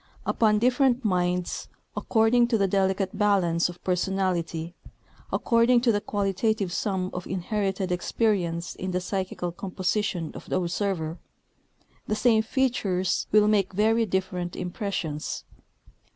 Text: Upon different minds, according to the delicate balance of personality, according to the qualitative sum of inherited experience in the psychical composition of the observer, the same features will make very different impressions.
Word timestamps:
Upon 0.25 0.57
different 0.57 1.05
minds, 1.05 1.67
according 1.95 2.47
to 2.47 2.57
the 2.57 2.67
delicate 2.67 3.15
balance 3.15 3.69
of 3.69 3.83
personality, 3.83 4.73
according 5.31 5.81
to 5.81 5.91
the 5.91 6.01
qualitative 6.01 6.73
sum 6.73 7.11
of 7.13 7.27
inherited 7.27 7.91
experience 7.91 8.73
in 8.73 8.89
the 8.89 8.99
psychical 8.99 9.51
composition 9.51 10.31
of 10.33 10.49
the 10.49 10.59
observer, 10.59 11.19
the 12.07 12.15
same 12.15 12.41
features 12.41 13.27
will 13.31 13.47
make 13.47 13.73
very 13.73 14.07
different 14.07 14.55
impressions. 14.55 15.43